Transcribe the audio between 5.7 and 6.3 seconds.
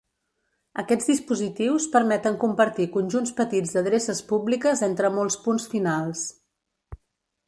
finals.